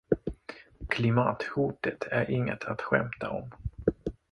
Klimathotet 0.89 2.03
är 2.11 2.29
inget 2.31 2.63
att 2.63 2.81
skämta 2.81 3.29
om. 3.29 3.49